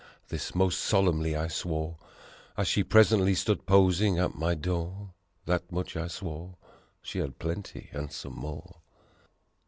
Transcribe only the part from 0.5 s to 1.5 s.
most solemnly I